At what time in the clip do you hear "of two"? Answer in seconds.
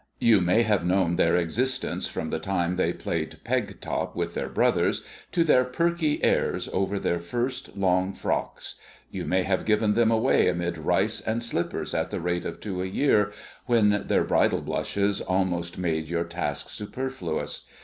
12.45-12.81